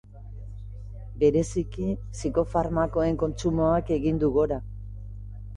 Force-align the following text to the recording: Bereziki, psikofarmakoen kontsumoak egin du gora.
Bereziki, 1.23 1.89
psikofarmakoen 2.15 3.21
kontsumoak 3.25 3.93
egin 4.01 4.21
du 4.25 4.35
gora. 4.39 4.63